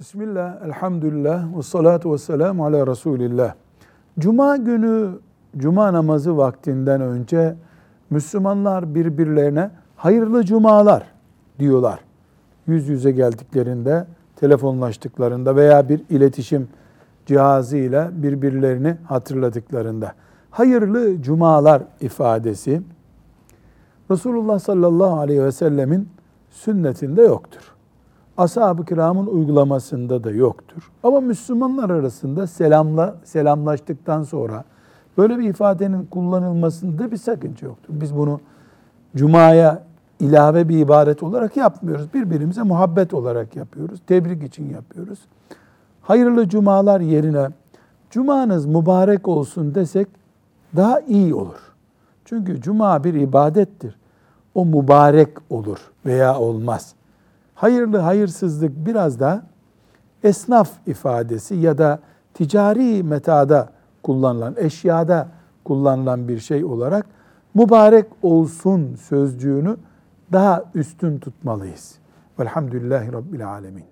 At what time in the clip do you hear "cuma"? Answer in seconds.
4.18-4.56, 5.56-5.92, 52.60-53.04